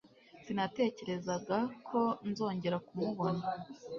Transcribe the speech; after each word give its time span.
Sinatekerezaga 0.43 1.57
ko 1.87 2.01
nzongera 2.29 2.77
kumubona. 2.87 3.43